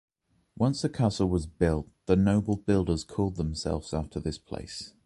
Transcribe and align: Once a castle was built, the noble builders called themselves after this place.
Once 0.57 0.83
a 0.83 0.89
castle 0.89 1.29
was 1.29 1.45
built, 1.45 1.87
the 2.07 2.15
noble 2.15 2.55
builders 2.57 3.03
called 3.03 3.35
themselves 3.35 3.93
after 3.93 4.19
this 4.19 4.39
place. 4.39 4.93